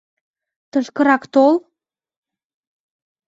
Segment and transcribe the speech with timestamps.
[0.71, 1.53] Тышкырак тол!